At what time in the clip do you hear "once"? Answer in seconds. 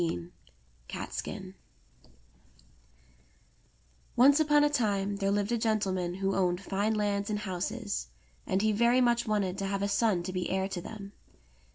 4.15-4.39